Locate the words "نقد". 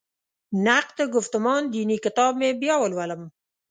0.65-0.97